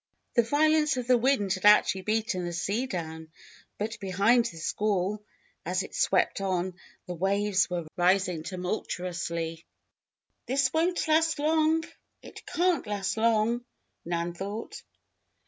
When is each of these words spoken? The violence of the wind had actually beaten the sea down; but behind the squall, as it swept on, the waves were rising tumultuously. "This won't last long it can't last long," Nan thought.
The 0.33 0.41
violence 0.41 0.97
of 0.97 1.05
the 1.05 1.15
wind 1.19 1.53
had 1.53 1.65
actually 1.65 2.01
beaten 2.01 2.43
the 2.43 2.53
sea 2.53 2.87
down; 2.87 3.27
but 3.77 3.99
behind 3.99 4.45
the 4.45 4.57
squall, 4.57 5.23
as 5.63 5.83
it 5.83 5.93
swept 5.93 6.41
on, 6.41 6.73
the 7.05 7.13
waves 7.13 7.69
were 7.69 7.85
rising 7.97 8.41
tumultuously. 8.41 9.63
"This 10.47 10.73
won't 10.73 11.07
last 11.07 11.37
long 11.37 11.83
it 12.23 12.43
can't 12.47 12.87
last 12.87 13.15
long," 13.15 13.63
Nan 14.03 14.33
thought. 14.33 14.81